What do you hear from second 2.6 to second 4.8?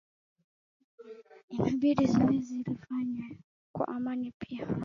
lifanyike kwa amani pia